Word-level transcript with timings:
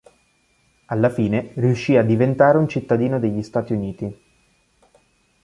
Alla 0.87 1.11
fine 1.11 1.51
riuscì 1.57 1.95
a 1.95 2.01
diventare 2.01 2.57
un 2.57 2.67
cittadino 2.67 3.19
degli 3.19 3.43
Stati 3.43 3.73
Uniti. 3.73 4.19